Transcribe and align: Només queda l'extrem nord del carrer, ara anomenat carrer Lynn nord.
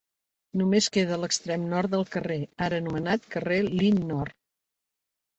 Només 0.59 0.85
queda 0.93 1.17
l'extrem 1.23 1.67
nord 1.73 1.93
del 1.95 2.05
carrer, 2.15 2.37
ara 2.67 2.79
anomenat 2.83 3.27
carrer 3.35 3.59
Lynn 3.75 4.01
nord. 4.13 4.35